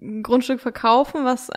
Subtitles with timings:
[0.00, 1.50] ein Grundstück verkaufen, was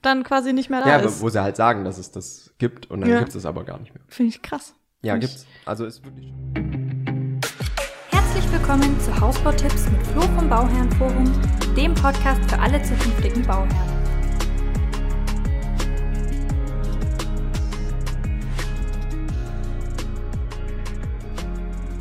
[0.00, 1.20] dann quasi nicht mehr da ja, ist.
[1.20, 3.18] wo sie halt sagen, dass es das gibt und dann Ja.
[3.18, 4.02] gibt es es aber gar nicht mehr.
[4.08, 4.74] Finde ich krass.
[5.02, 5.46] Ja, Find gibt's.
[5.66, 6.32] Also ist wirklich.
[8.10, 11.30] Herzlich willkommen zu Hausbautipps mit Flo vom Bauherrenforum,
[11.76, 13.92] dem Podcast für alle zukünftigen Bauherren.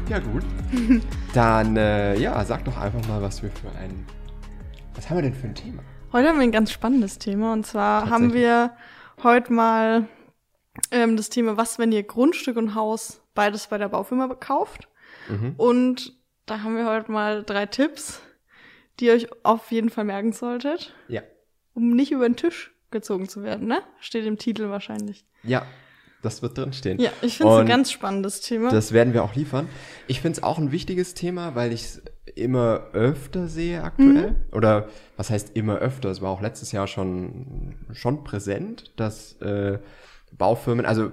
[0.10, 0.44] Ja, gut.
[1.34, 4.06] Dann, äh, ja, sag doch einfach mal, was wir für ein.
[4.96, 5.84] Was haben wir denn für ein Thema?
[6.12, 8.76] Heute haben wir ein ganz spannendes Thema und zwar haben wir
[9.24, 10.08] heute mal
[10.92, 14.90] ähm, das Thema, was, wenn ihr Grundstück und Haus beides bei der Baufirma kauft.
[15.30, 15.54] Mhm.
[15.58, 18.22] Und da haben wir heute mal drei Tipps,
[19.00, 21.22] die ihr euch auf jeden Fall merken solltet, Ja.
[21.74, 23.82] um nicht über den Tisch gezogen zu werden, ne?
[24.00, 25.26] Steht im Titel wahrscheinlich.
[25.44, 25.66] Ja,
[26.22, 27.00] das wird drinstehen.
[27.00, 28.70] Ja, ich finde es ein ganz spannendes Thema.
[28.70, 29.68] Das werden wir auch liefern.
[30.08, 32.02] Ich finde es auch ein wichtiges Thema, weil ich es
[32.36, 34.36] immer öfter sehe aktuell.
[34.52, 36.10] Oder was heißt immer öfter?
[36.10, 39.80] Es war auch letztes Jahr schon, schon präsent, dass äh,
[40.32, 41.12] Baufirmen, also äh,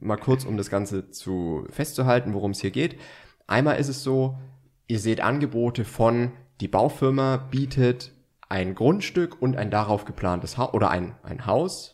[0.00, 2.98] mal kurz, um das Ganze zu festzuhalten, worum es hier geht.
[3.46, 4.38] Einmal ist es so,
[4.86, 8.12] ihr seht Angebote von, die Baufirma bietet
[8.48, 11.93] ein Grundstück und ein darauf geplantes Haus oder ein, ein Haus.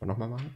[0.00, 0.50] Man nochmal machen.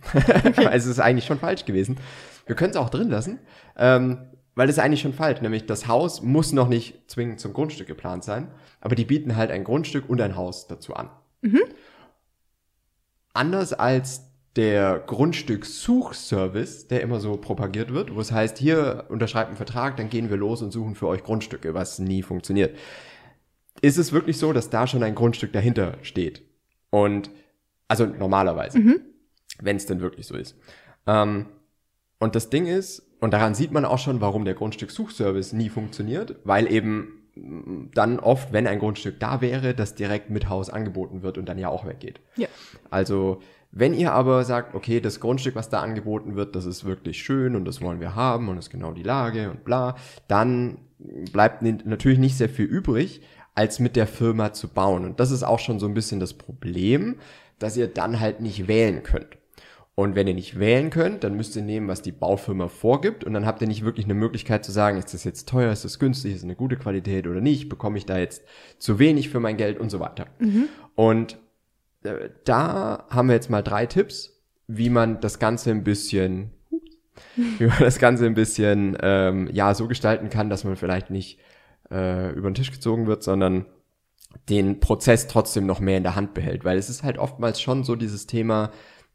[0.57, 1.99] Weil es ist eigentlich schon falsch gewesen.
[2.47, 3.41] Wir können es auch drin lassen,
[3.77, 4.19] ähm,
[4.55, 5.43] weil es ist eigentlich schon falsch.
[5.43, 8.49] Nämlich das Haus muss noch nicht zwingend zum Grundstück geplant sein,
[8.81, 11.11] aber die bieten halt ein Grundstück und ein Haus dazu an.
[13.35, 19.57] Anders als der Grundstückssuchservice, der immer so propagiert wird, wo es heißt, hier unterschreibt einen
[19.59, 22.79] Vertrag, dann gehen wir los und suchen für euch Grundstücke, was nie funktioniert.
[23.83, 26.45] Ist es wirklich so, dass da schon ein Grundstück dahinter steht?
[26.89, 27.31] Und
[27.89, 28.79] also normalerweise,
[29.61, 30.57] wenn es denn wirklich so ist.
[31.07, 31.47] Ähm,
[32.19, 36.37] und das Ding ist, und daran sieht man auch schon, warum der Grundstückssuchservice nie funktioniert,
[36.45, 37.21] weil eben
[37.95, 41.59] dann oft, wenn ein Grundstück da wäre, das direkt mit Haus angeboten wird und dann
[41.59, 42.21] ja auch weggeht.
[42.37, 42.49] ja.
[42.91, 43.41] Also,
[43.77, 47.57] wenn ihr aber sagt, okay, das Grundstück, was da angeboten wird, das ist wirklich schön
[47.57, 49.97] und das wollen wir haben und das ist genau die Lage und bla,
[50.29, 50.79] dann
[51.33, 53.21] bleibt natürlich nicht sehr viel übrig,
[53.57, 55.05] als mit der Firma zu bauen.
[55.05, 57.17] Und das ist auch schon so ein bisschen das Problem,
[57.59, 59.39] dass ihr dann halt nicht wählen könnt.
[59.97, 63.23] Und wenn ihr nicht wählen könnt, dann müsst ihr nehmen, was die Baufirma vorgibt.
[63.23, 65.85] Und dann habt ihr nicht wirklich eine Möglichkeit zu sagen, ist das jetzt teuer, ist
[65.85, 68.43] das günstig, ist eine gute Qualität oder nicht, bekomme ich da jetzt
[68.79, 70.27] zu wenig für mein Geld und so weiter.
[70.97, 71.39] Und
[72.03, 76.51] äh, da haben wir jetzt mal drei Tipps, wie man das Ganze ein bisschen,
[77.37, 81.39] wie man das Ganze ein bisschen, ähm, ja, so gestalten kann, dass man vielleicht nicht
[81.93, 83.67] äh, über den Tisch gezogen wird, sondern
[84.49, 86.65] den Prozess trotzdem noch mehr in der Hand behält.
[86.65, 88.71] Weil es ist halt oftmals schon so dieses Thema,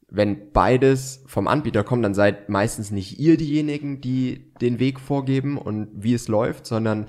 [0.10, 5.58] wenn beides vom Anbieter kommt, dann seid meistens nicht ihr diejenigen, die den Weg vorgeben
[5.58, 7.06] und wie es läuft, sondern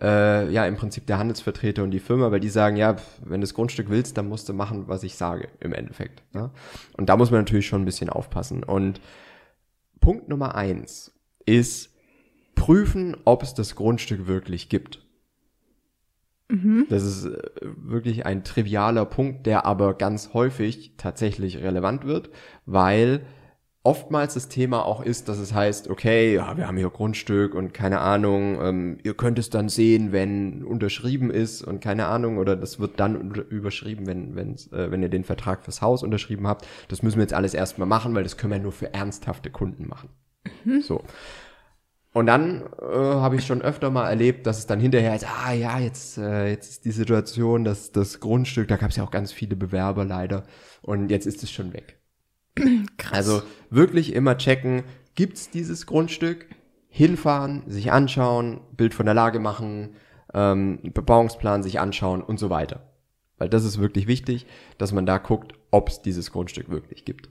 [0.00, 3.44] äh, ja im Prinzip der Handelsvertreter und die Firma, weil die sagen, ja, wenn du
[3.44, 6.22] das Grundstück willst, dann musst du machen, was ich sage im Endeffekt.
[6.34, 6.50] Ja?
[6.96, 8.64] Und da muss man natürlich schon ein bisschen aufpassen.
[8.64, 9.00] Und
[10.00, 11.12] Punkt Nummer eins
[11.46, 11.90] ist
[12.54, 15.06] prüfen, ob es das Grundstück wirklich gibt.
[16.88, 22.30] Das ist äh, wirklich ein trivialer Punkt, der aber ganz häufig tatsächlich relevant wird,
[22.66, 23.22] weil
[23.82, 27.72] oftmals das Thema auch ist, dass es heißt, okay, ja, wir haben hier Grundstück und
[27.72, 32.56] keine Ahnung, ähm, ihr könnt es dann sehen, wenn unterschrieben ist und keine Ahnung, oder
[32.56, 36.66] das wird dann überschrieben, wenn, wenn's, äh, wenn ihr den Vertrag fürs Haus unterschrieben habt.
[36.88, 39.88] Das müssen wir jetzt alles erstmal machen, weil das können wir nur für ernsthafte Kunden
[39.88, 40.10] machen.
[40.82, 41.02] So.
[42.12, 45.52] Und dann äh, habe ich schon öfter mal erlebt, dass es dann hinterher ist, ah
[45.52, 49.12] ja, jetzt, äh, jetzt ist die Situation, dass das Grundstück, da gab es ja auch
[49.12, 50.42] ganz viele Bewerber leider,
[50.82, 52.00] und jetzt ist es schon weg.
[52.98, 53.12] Krass.
[53.12, 54.82] Also wirklich immer checken,
[55.14, 56.46] gibt's dieses Grundstück,
[56.88, 59.90] hinfahren, sich anschauen, Bild von der Lage machen,
[60.34, 62.90] ähm, Bebauungsplan sich anschauen und so weiter.
[63.38, 64.46] Weil das ist wirklich wichtig,
[64.78, 67.30] dass man da guckt, ob's dieses Grundstück wirklich gibt.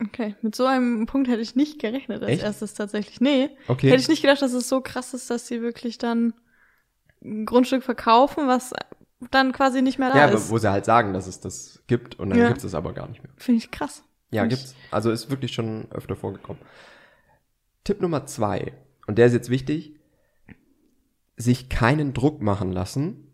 [0.00, 2.42] Okay, mit so einem Punkt hätte ich nicht gerechnet als Echt?
[2.42, 3.20] erstes tatsächlich.
[3.20, 3.90] Nee, Okay.
[3.90, 6.34] hätte ich nicht gedacht, dass es so krass ist, dass sie wirklich dann
[7.24, 8.72] ein Grundstück verkaufen, was
[9.30, 10.50] dann quasi nicht mehr da ja, ist.
[10.50, 12.48] wo sie halt sagen, dass es das gibt und dann Ja.
[12.48, 13.32] gibt's es aber gar nicht mehr.
[13.36, 14.02] Finde ich krass.
[14.32, 14.74] Ja, Find gibt's.
[14.90, 16.60] Also ist wirklich schon öfter vorgekommen.
[17.84, 18.72] Tipp Nummer zwei,
[19.06, 20.00] und der ist jetzt wichtig,
[21.36, 23.31] sich keinen Druck machen lassen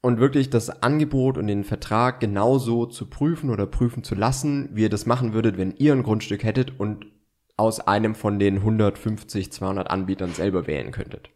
[0.00, 4.82] und wirklich das Angebot und den Vertrag genauso zu prüfen oder prüfen zu lassen, wie
[4.82, 7.06] ihr das machen würdet, wenn ihr ein Grundstück hättet und
[7.56, 11.30] aus einem von den 150, 200 Anbietern selber wählen könntet.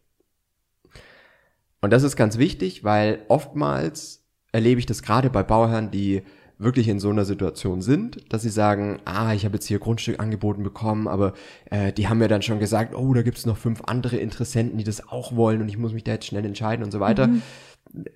[1.81, 6.23] Und das ist ganz wichtig, weil oftmals erlebe ich das gerade bei Bauherren, die
[6.59, 10.21] wirklich in so einer Situation sind, dass sie sagen, ah, ich habe jetzt hier Grundstück
[10.21, 11.33] angeboten bekommen, aber
[11.71, 14.85] äh, die haben mir dann schon gesagt, oh, da gibt's noch fünf andere Interessenten, die
[14.85, 17.29] das auch wollen und ich muss mich da jetzt schnell entscheiden und so weiter.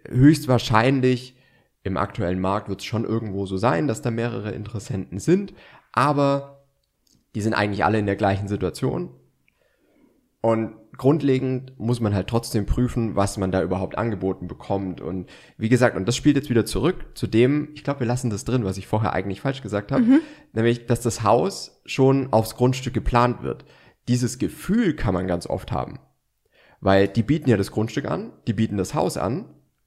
[0.08, 1.36] Höchstwahrscheinlich
[1.82, 5.54] im aktuellen Markt wird es schon irgendwo so sein, dass da mehrere Interessenten sind,
[5.92, 6.64] aber
[7.34, 9.10] die sind eigentlich alle in der gleichen Situation.
[10.40, 15.00] Und grundlegend muss man halt trotzdem prüfen, was man da überhaupt angeboten bekommt.
[15.00, 15.28] Und
[15.58, 18.44] wie gesagt, und das spielt jetzt wieder zurück zu dem, ich glaube, wir lassen das
[18.44, 20.20] drin, was ich vorher eigentlich falsch gesagt habe, mhm.
[20.52, 23.64] nämlich, dass das Haus schon aufs Grundstück geplant wird.
[24.08, 25.98] Dieses Gefühl kann man ganz oft haben.
[26.80, 29.46] Weil die bieten ja das Grundstück an, die bieten das Haus an,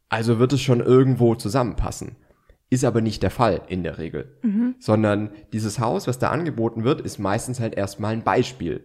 [0.09, 2.15] also wird es schon irgendwo zusammenpassen.
[2.71, 4.37] Ist aber nicht der Fall in der Regel.
[4.43, 4.75] Mhm.
[4.79, 8.83] Sondern dieses Haus, was da angeboten wird, ist meistens halt erstmal ein Beispiel.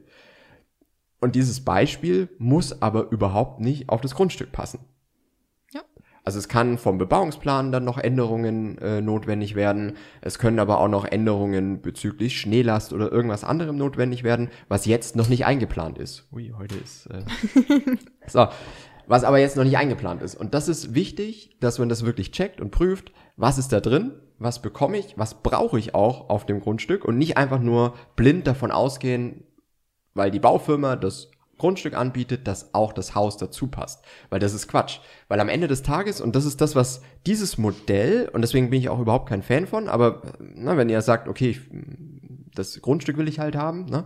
[1.20, 4.80] Und dieses Beispiel muss aber überhaupt nicht auf das Grundstück passen.
[5.72, 5.82] Ja.
[6.22, 9.96] Also es kann vom Bebauungsplan dann noch Änderungen äh, notwendig werden.
[10.22, 15.16] Es können aber auch noch Änderungen bezüglich Schneelast oder irgendwas anderem notwendig werden, was jetzt
[15.16, 16.26] noch nicht eingeplant ist.
[16.32, 17.06] Ui, heute ist.
[17.06, 17.24] Äh
[18.26, 18.48] so
[19.06, 20.34] was aber jetzt noch nicht eingeplant ist.
[20.34, 24.12] Und das ist wichtig, dass man das wirklich checkt und prüft, was ist da drin,
[24.38, 28.46] was bekomme ich, was brauche ich auch auf dem Grundstück und nicht einfach nur blind
[28.46, 29.44] davon ausgehen,
[30.14, 34.04] weil die Baufirma das Grundstück anbietet, dass auch das Haus dazu passt.
[34.28, 34.98] Weil das ist Quatsch.
[35.28, 38.80] Weil am Ende des Tages, und das ist das, was dieses Modell, und deswegen bin
[38.80, 41.60] ich auch überhaupt kein Fan von, aber na, wenn ihr sagt, okay, ich,
[42.54, 44.04] das Grundstück will ich halt haben, ne,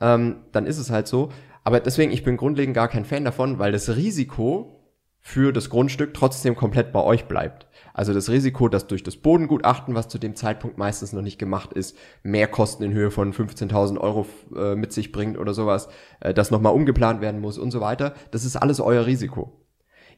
[0.00, 1.30] ähm, dann ist es halt so.
[1.64, 4.80] Aber deswegen, ich bin grundlegend gar kein Fan davon, weil das Risiko
[5.20, 7.66] für das Grundstück trotzdem komplett bei euch bleibt.
[7.92, 11.72] Also das Risiko, dass durch das Bodengutachten, was zu dem Zeitpunkt meistens noch nicht gemacht
[11.72, 14.26] ist, mehr Kosten in Höhe von 15.000 Euro
[14.56, 15.88] äh, mit sich bringt oder sowas,
[16.20, 19.66] äh, das nochmal umgeplant werden muss und so weiter, das ist alles euer Risiko.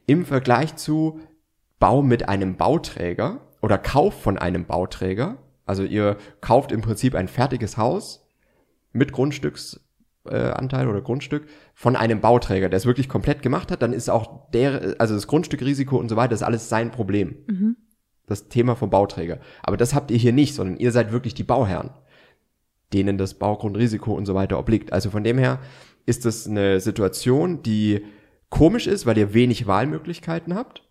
[0.05, 1.19] Im Vergleich zu
[1.79, 7.27] Bau mit einem Bauträger oder Kauf von einem Bauträger, also ihr kauft im Prinzip ein
[7.27, 8.25] fertiges Haus
[8.93, 9.82] mit Grundstücks
[10.25, 14.49] Anteil oder Grundstück von einem Bauträger, der es wirklich komplett gemacht hat, dann ist auch
[14.51, 17.35] der, also das Grundstückrisiko und so weiter, ist alles sein Problem.
[17.47, 17.77] Mhm.
[18.25, 19.39] Das Thema vom Bauträger.
[19.63, 21.89] Aber das habt ihr hier nicht, sondern ihr seid wirklich die Bauherren,
[22.93, 24.93] denen das Baugrundrisiko und so weiter obliegt.
[24.93, 25.59] Also von dem her
[26.05, 28.05] ist das eine Situation, die
[28.49, 30.83] komisch ist, weil ihr wenig Wahlmöglichkeiten habt,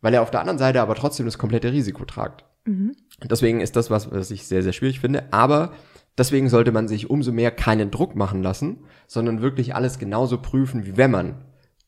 [0.00, 2.44] weil ihr auf der anderen Seite aber trotzdem das komplette Risiko tragt.
[2.64, 2.96] Mhm.
[3.22, 5.32] Deswegen ist das was, was ich sehr, sehr schwierig finde.
[5.32, 5.72] Aber
[6.18, 10.84] Deswegen sollte man sich umso mehr keinen Druck machen lassen, sondern wirklich alles genauso prüfen,
[10.84, 11.44] wie wenn man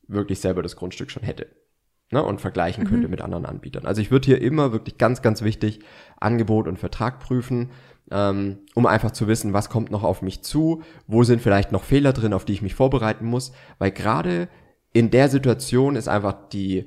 [0.07, 1.49] wirklich selber das Grundstück schon hätte.
[2.11, 3.11] Ne, und vergleichen könnte mhm.
[3.11, 3.87] mit anderen Anbietern.
[3.87, 5.81] Also ich würde hier immer wirklich ganz, ganz wichtig
[6.21, 7.71] Angebot und Vertrag prüfen,
[8.11, 11.85] ähm, um einfach zu wissen, was kommt noch auf mich zu, wo sind vielleicht noch
[11.85, 14.51] Fehler drin, auf die ich mich vorbereiten muss, weil gerade
[14.93, 16.87] in der Situation ist einfach die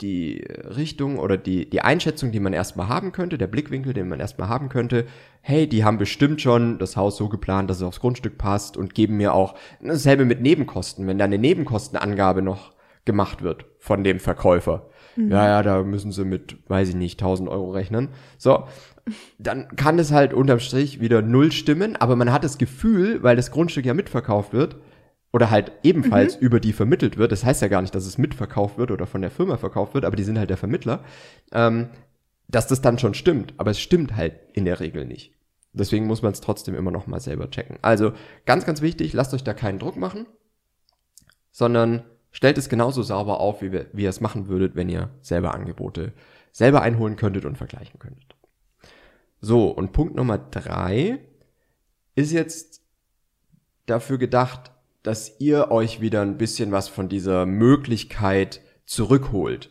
[0.00, 0.44] die
[0.76, 4.48] Richtung oder die, die Einschätzung, die man erstmal haben könnte, der Blickwinkel, den man erstmal
[4.48, 5.06] haben könnte,
[5.42, 8.94] hey, die haben bestimmt schon das Haus so geplant, dass es aufs Grundstück passt und
[8.94, 12.72] geben mir auch dasselbe mit Nebenkosten, wenn da eine Nebenkostenangabe noch
[13.04, 14.88] gemacht wird von dem Verkäufer.
[15.16, 15.30] Mhm.
[15.30, 18.08] Ja, ja, da müssen sie mit, weiß ich nicht, 1000 Euro rechnen.
[18.38, 18.64] So,
[19.38, 23.36] dann kann es halt unterm Strich wieder null stimmen, aber man hat das Gefühl, weil
[23.36, 24.76] das Grundstück ja mitverkauft wird,
[25.32, 26.46] oder halt ebenfalls mhm.
[26.46, 27.32] über die vermittelt wird.
[27.32, 30.04] Das heißt ja gar nicht, dass es mitverkauft wird oder von der Firma verkauft wird,
[30.04, 31.04] aber die sind halt der Vermittler,
[31.52, 31.90] ähm,
[32.48, 33.54] dass das dann schon stimmt.
[33.56, 35.32] Aber es stimmt halt in der Regel nicht.
[35.72, 37.78] Deswegen muss man es trotzdem immer noch mal selber checken.
[37.80, 38.12] Also
[38.44, 40.26] ganz, ganz wichtig, lasst euch da keinen Druck machen,
[41.52, 45.54] sondern stellt es genauso sauber auf, wie, wie ihr es machen würdet, wenn ihr selber
[45.54, 46.12] Angebote
[46.52, 48.34] selber einholen könntet und vergleichen könntet.
[49.40, 51.20] So, und Punkt Nummer drei
[52.14, 52.82] ist jetzt
[53.86, 59.70] dafür gedacht, dass ihr euch wieder ein bisschen was von dieser Möglichkeit zurückholt.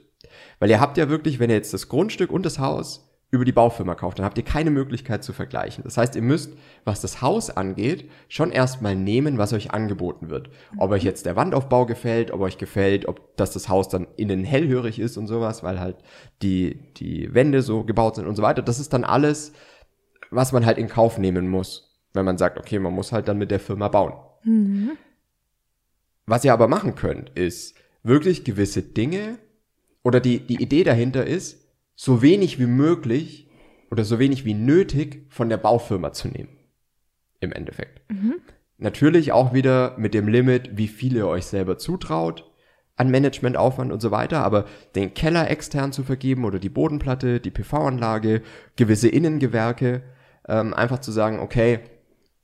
[0.59, 3.51] Weil ihr habt ja wirklich, wenn ihr jetzt das Grundstück und das Haus über die
[3.51, 5.83] Baufirma kauft, dann habt ihr keine Möglichkeit zu vergleichen.
[5.83, 10.50] Das heißt, ihr müsst, was das Haus angeht, schon erstmal nehmen, was euch angeboten wird.
[10.77, 14.43] Ob euch jetzt der Wandaufbau gefällt, ob euch gefällt, ob dass das Haus dann innen
[14.43, 15.98] hellhörig ist und sowas, weil halt
[16.41, 18.63] die, die Wände so gebaut sind und so weiter.
[18.63, 19.53] Das ist dann alles,
[20.31, 23.38] was man halt in Kauf nehmen muss, wenn man sagt, okay, man muss halt dann
[23.38, 24.13] mit der Firma bauen.
[24.43, 24.91] Mhm.
[26.29, 29.39] Was ihr aber machen könnt, ist wirklich gewisse Dinge
[30.03, 33.50] oder die, die Idee dahinter ist, so wenig wie möglich
[33.89, 36.55] oder so wenig wie nötig von der Baufirma zu nehmen.
[37.39, 38.07] Im Endeffekt.
[38.12, 38.36] Mhm.
[38.77, 42.45] Natürlich auch wieder mit dem Limit, wie viel ihr euch selber zutraut
[42.95, 47.50] an Managementaufwand und so weiter, aber den Keller extern zu vergeben oder die Bodenplatte, die
[47.50, 48.43] PV-Anlage,
[48.75, 50.03] gewisse Innengewerke,
[50.48, 51.79] ähm, einfach zu sagen, okay,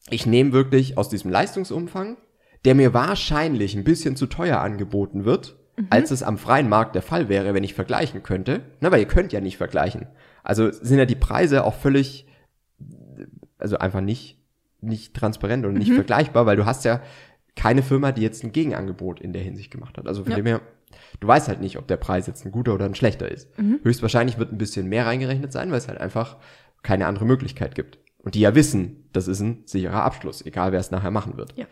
[0.09, 2.17] ich nehme wirklich aus diesem Leistungsumfang
[2.65, 5.87] der mir wahrscheinlich ein bisschen zu teuer angeboten wird, mhm.
[5.89, 8.61] als es am freien Markt der Fall wäre, wenn ich vergleichen könnte.
[8.81, 10.07] Na, weil ihr könnt ja nicht vergleichen.
[10.43, 12.27] Also sind ja die Preise auch völlig,
[13.57, 14.39] also einfach nicht,
[14.81, 15.95] nicht transparent und nicht mhm.
[15.95, 17.01] vergleichbar, weil du hast ja
[17.55, 20.07] keine Firma, die jetzt ein Gegenangebot in der Hinsicht gemacht hat.
[20.07, 20.37] Also von ja.
[20.37, 20.61] dem her
[21.19, 23.49] Du weißt halt nicht, ob der Preis jetzt ein guter oder ein schlechter ist.
[23.83, 26.37] Höchstwahrscheinlich wird ein bisschen mehr reingerechnet sein, weil es halt einfach
[26.83, 27.99] keine andere Möglichkeit gibt.
[28.25, 31.53] Und die ja wissen, das ist ein sicherer Abschluss, egal wer es nachher machen wird.
[31.55, 31.67] Ja.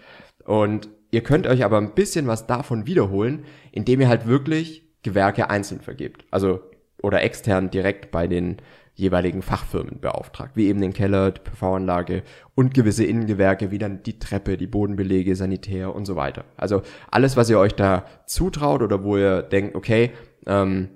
[0.45, 5.49] Und ihr könnt euch aber ein bisschen was davon wiederholen, indem ihr halt wirklich Gewerke
[5.49, 6.25] einzeln vergebt.
[6.29, 6.61] Also,
[7.01, 8.57] oder extern direkt bei den
[8.93, 12.21] jeweiligen Fachfirmen beauftragt, wie eben den Keller, die PV-Anlage
[12.53, 16.45] und gewisse Innengewerke, wie dann die Treppe, die Bodenbelege, Sanitär und so weiter.
[16.55, 20.11] Also alles, was ihr euch da zutraut oder wo ihr denkt, okay,
[20.45, 20.89] ähm,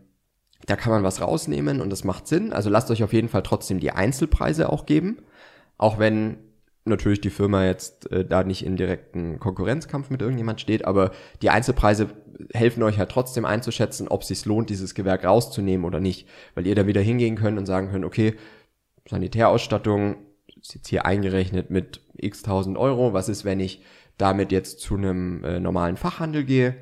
[0.67, 2.53] da kann man was rausnehmen und das macht Sinn.
[2.53, 5.17] Also lasst euch auf jeden Fall trotzdem die Einzelpreise auch geben,
[5.77, 6.37] auch wenn
[6.85, 11.49] natürlich die Firma jetzt äh, da nicht in direkten Konkurrenzkampf mit irgendjemand steht, aber die
[11.49, 12.09] Einzelpreise
[12.53, 16.67] helfen euch halt trotzdem einzuschätzen, ob es sich lohnt, dieses Gewerk rauszunehmen oder nicht, weil
[16.67, 18.35] ihr da wieder hingehen könnt und sagen könnt, okay,
[19.09, 20.17] Sanitärausstattung
[20.59, 23.83] ist jetzt hier eingerechnet mit x tausend Euro, was ist, wenn ich
[24.17, 26.75] damit jetzt zu einem äh, normalen Fachhandel gehe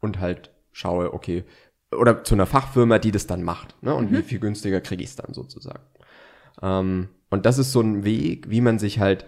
[0.00, 1.44] und halt schaue, okay,
[1.92, 3.94] oder zu einer Fachfirma, die das dann macht, ne?
[3.94, 5.82] Und wie viel günstiger kriege ich es dann sozusagen.
[6.62, 9.24] Ähm, und das ist so ein Weg, wie man sich halt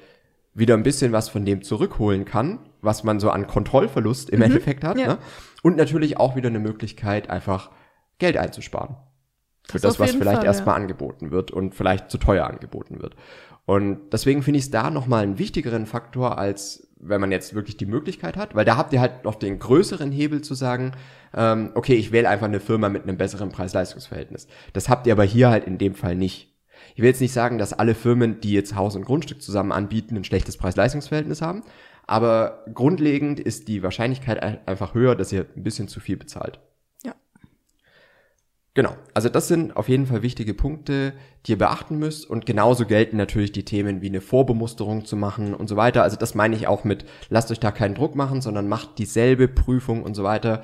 [0.52, 4.84] wieder ein bisschen was von dem zurückholen kann, was man so an Kontrollverlust im Endeffekt
[4.84, 4.98] hat.
[4.98, 5.06] ja.
[5.06, 5.18] Ne?
[5.62, 7.70] Und natürlich auch wieder eine Möglichkeit, einfach
[8.18, 8.96] Geld einzusparen.
[9.66, 10.82] Für Das das, was vielleicht Fall, erstmal ja.
[10.82, 13.16] angeboten wird und vielleicht zu teuer angeboten wird.
[13.64, 17.78] Und deswegen finde ich es da nochmal einen wichtigeren Faktor, als wenn man jetzt wirklich
[17.78, 20.92] die Möglichkeit hat, weil da habt ihr halt noch den größeren Hebel zu sagen,
[21.34, 24.46] ähm, okay, ich wähle einfach eine Firma mit einem besseren Preis-Leistungs-Verhältnis.
[24.74, 26.53] Das habt ihr aber hier halt in dem Fall nicht.
[26.94, 30.16] Ich will jetzt nicht sagen, dass alle Firmen, die jetzt Haus und Grundstück zusammen anbieten,
[30.16, 31.62] ein schlechtes Preis-Leistungs-Verhältnis haben,
[32.06, 36.60] aber grundlegend ist die Wahrscheinlichkeit ein- einfach höher, dass ihr ein bisschen zu viel bezahlt.
[37.04, 37.14] Ja.
[38.74, 41.14] Genau, also das sind auf jeden Fall wichtige Punkte,
[41.46, 45.54] die ihr beachten müsst und genauso gelten natürlich die Themen wie eine Vorbemusterung zu machen
[45.54, 46.02] und so weiter.
[46.02, 49.48] Also das meine ich auch mit, lasst euch da keinen Druck machen, sondern macht dieselbe
[49.48, 50.62] Prüfung und so weiter,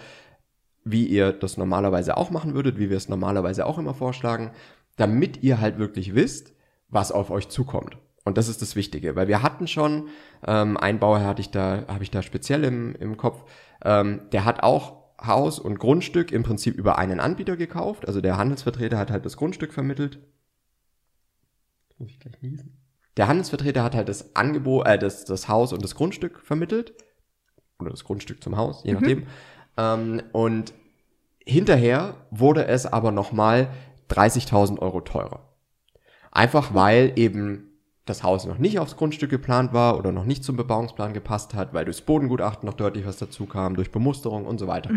[0.85, 4.51] wie ihr das normalerweise auch machen würdet, wie wir es normalerweise auch immer vorschlagen,
[4.97, 6.53] damit ihr halt wirklich wisst,
[6.89, 7.97] was auf euch zukommt.
[8.25, 10.09] Und das ist das Wichtige, weil wir hatten schon,
[10.47, 13.45] ähm, ein Bauer hatte ich da, habe ich da speziell im, im Kopf,
[13.83, 18.07] ähm, der hat auch Haus und Grundstück im Prinzip über einen Anbieter gekauft.
[18.07, 20.19] Also der Handelsvertreter hat halt das Grundstück vermittelt.
[21.99, 22.79] Muss ich gleich niesen?
[23.17, 26.95] Der Handelsvertreter hat halt das Angebot, äh, das, das Haus und das Grundstück vermittelt.
[27.79, 29.27] Oder das Grundstück zum Haus, je nachdem.
[29.77, 30.73] Ähm, und
[31.45, 33.69] hinterher wurde es aber nochmal
[34.11, 35.49] 30.000 Euro teurer.
[36.33, 37.71] Einfach weil eben
[38.07, 41.73] das Haus noch nicht aufs Grundstück geplant war oder noch nicht zum Bebauungsplan gepasst hat,
[41.75, 44.91] weil durchs Bodengutachten noch deutlich was dazu kam, durch Bemusterung und so weiter.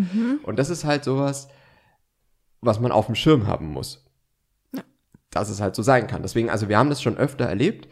[0.43, 1.48] Und das ist halt sowas,
[2.62, 4.05] was man auf dem Schirm haben muss.
[5.29, 6.22] Dass es halt so sein kann.
[6.22, 7.88] Deswegen, also wir haben das schon öfter erlebt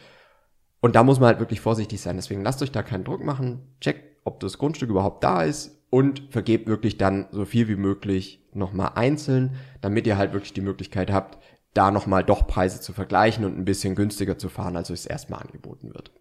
[0.79, 2.15] und da muss man halt wirklich vorsichtig sein.
[2.15, 3.75] Deswegen lasst euch da keinen Druck machen.
[3.79, 8.40] Checkt, ob das Grundstück überhaupt da ist und vergebt wirklich dann so viel wie möglich
[8.55, 11.37] nochmal einzeln, damit ihr halt wirklich die Möglichkeit habt,
[11.73, 15.05] da nochmal doch Preise zu vergleichen und ein bisschen günstiger zu fahren, als euch es
[15.05, 16.11] erstmal angeboten wird.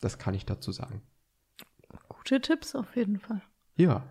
[0.00, 1.02] Das kann ich dazu sagen.
[2.08, 3.42] Gute Tipps auf jeden Fall.
[3.76, 4.04] Ja.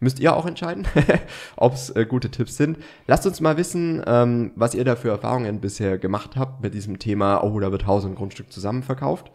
[0.00, 0.86] Müsst ihr auch entscheiden,
[1.56, 2.78] ob es äh, gute Tipps sind.
[3.06, 6.98] Lasst uns mal wissen, ähm, was ihr da für Erfahrungen bisher gemacht habt mit diesem
[6.98, 9.30] Thema, oh, da wird Haus und Grundstück zusammen verkauft.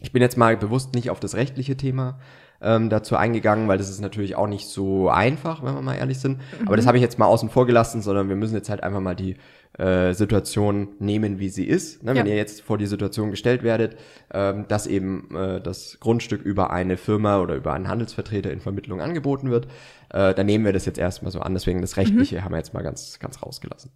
[0.00, 2.20] Ich bin jetzt mal bewusst nicht auf das rechtliche Thema
[2.62, 6.18] ähm, dazu eingegangen, weil das ist natürlich auch nicht so einfach, wenn wir mal ehrlich
[6.18, 6.40] sind.
[6.66, 9.00] Aber das habe ich jetzt mal außen vor gelassen, sondern wir müssen jetzt halt einfach
[9.00, 9.36] mal die
[9.78, 12.02] äh, Situation nehmen, wie sie ist.
[12.02, 12.10] Ne?
[12.14, 12.32] Wenn Ja.
[12.32, 13.96] ihr jetzt vor die Situation gestellt werdet,
[14.32, 19.00] ähm, dass eben äh, das Grundstück über eine Firma oder über einen Handelsvertreter in Vermittlung
[19.00, 19.68] angeboten wird,
[20.12, 21.54] äh, dann nehmen wir das jetzt erstmal so an.
[21.54, 23.92] Deswegen das Rechtliche haben wir jetzt mal ganz, ganz rausgelassen.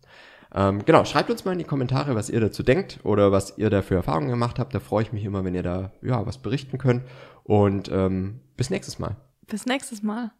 [0.55, 3.71] Ähm, genau, schreibt uns mal in die Kommentare, was ihr dazu denkt oder was ihr
[3.71, 4.75] da für Erfahrungen gemacht habt.
[4.75, 7.03] Da freue ich mich immer, wenn ihr da ja was berichten könnt.
[7.43, 9.17] Und ähm, bis nächstes Mal.
[9.47, 10.31] Bis nächstes Mal.